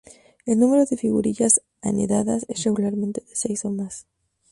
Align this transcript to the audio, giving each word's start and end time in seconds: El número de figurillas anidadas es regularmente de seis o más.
El 0.47 0.57
número 0.57 0.87
de 0.87 0.97
figurillas 0.97 1.61
anidadas 1.83 2.47
es 2.49 2.63
regularmente 2.63 3.21
de 3.21 3.35
seis 3.35 3.63
o 3.65 3.69
más. 3.69 4.07